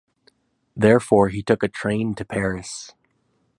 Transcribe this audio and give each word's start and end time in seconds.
Therefore 0.75 1.29
he 1.29 1.43
took 1.43 1.61
a 1.61 1.67
train 1.67 2.15
to 2.15 2.25
Paris. 2.25 2.95